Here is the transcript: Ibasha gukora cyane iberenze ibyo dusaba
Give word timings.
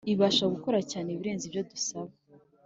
Ibasha 0.13 0.45
gukora 0.53 0.79
cyane 0.91 1.07
iberenze 1.11 1.43
ibyo 1.45 1.61
dusaba 1.71 2.11